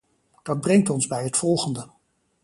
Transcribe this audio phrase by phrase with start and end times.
[0.43, 1.89] Dat brengt ons bij het volgende.